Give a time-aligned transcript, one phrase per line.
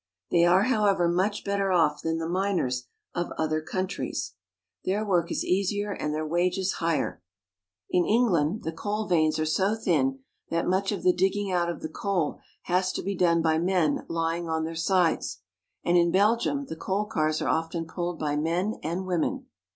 [0.31, 4.33] They are, however, much better off than the miners of other countries.
[4.83, 7.21] Their work is easier and their wages higher.
[7.91, 11.81] In England the coal veins are so thin that much of the digging out of
[11.83, 15.41] the coal has to be done by men lying on their sides;
[15.85, 19.45] and in Belgium the coal cars are often pulled by men and women.